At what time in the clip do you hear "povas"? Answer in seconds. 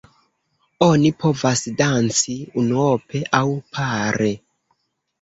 1.25-1.61